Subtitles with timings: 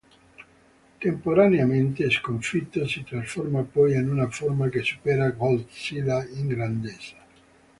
[0.99, 7.17] Temporaneamente sconfitto, si trasforma poi in una forma che supera Godzilla in grandezza.